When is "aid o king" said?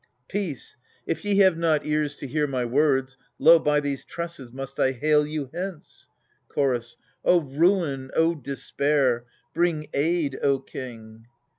9.93-11.27